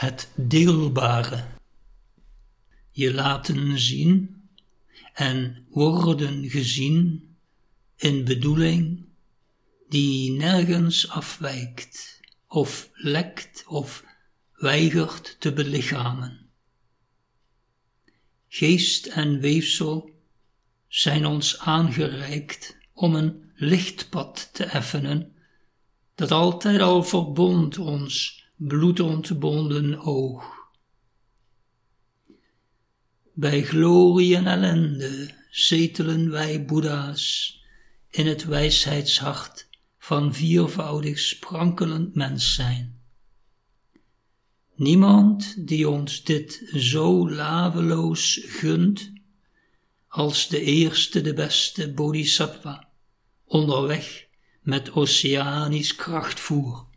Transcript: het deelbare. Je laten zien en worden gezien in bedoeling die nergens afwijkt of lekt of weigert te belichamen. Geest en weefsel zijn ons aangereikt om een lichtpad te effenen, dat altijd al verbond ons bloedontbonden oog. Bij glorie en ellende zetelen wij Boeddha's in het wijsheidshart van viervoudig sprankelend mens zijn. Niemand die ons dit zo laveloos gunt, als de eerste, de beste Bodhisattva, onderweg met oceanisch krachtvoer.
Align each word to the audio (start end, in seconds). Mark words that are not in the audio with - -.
het 0.00 0.30
deelbare. 0.34 1.44
Je 2.90 3.14
laten 3.14 3.78
zien 3.78 4.42
en 5.14 5.66
worden 5.70 6.50
gezien 6.50 7.28
in 7.96 8.24
bedoeling 8.24 9.04
die 9.88 10.32
nergens 10.32 11.08
afwijkt 11.08 12.20
of 12.46 12.90
lekt 12.92 13.64
of 13.66 14.04
weigert 14.52 15.36
te 15.40 15.52
belichamen. 15.52 16.50
Geest 18.48 19.06
en 19.06 19.40
weefsel 19.40 20.10
zijn 20.88 21.26
ons 21.26 21.58
aangereikt 21.58 22.76
om 22.92 23.14
een 23.14 23.52
lichtpad 23.54 24.50
te 24.52 24.64
effenen, 24.64 25.32
dat 26.14 26.30
altijd 26.30 26.80
al 26.80 27.02
verbond 27.02 27.78
ons 27.78 28.39
bloedontbonden 28.68 29.98
oog. 29.98 30.44
Bij 33.32 33.62
glorie 33.62 34.36
en 34.36 34.46
ellende 34.46 35.34
zetelen 35.50 36.30
wij 36.30 36.64
Boeddha's 36.64 37.58
in 38.10 38.26
het 38.26 38.44
wijsheidshart 38.44 39.68
van 39.98 40.34
viervoudig 40.34 41.18
sprankelend 41.18 42.14
mens 42.14 42.54
zijn. 42.54 43.00
Niemand 44.74 45.66
die 45.66 45.88
ons 45.88 46.24
dit 46.24 46.70
zo 46.76 47.30
laveloos 47.30 48.40
gunt, 48.42 49.12
als 50.08 50.48
de 50.48 50.60
eerste, 50.60 51.20
de 51.20 51.34
beste 51.34 51.92
Bodhisattva, 51.92 52.88
onderweg 53.44 54.26
met 54.62 54.92
oceanisch 54.92 55.94
krachtvoer. 55.94 56.88